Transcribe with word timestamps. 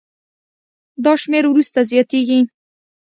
دا 1.03 1.13
شمېر 1.21 1.43
وروسته 1.49 1.79
زیاتېږي. 1.91 2.39